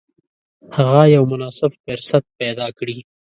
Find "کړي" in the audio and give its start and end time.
2.77-2.97